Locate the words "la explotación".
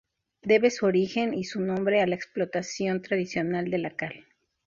2.07-3.03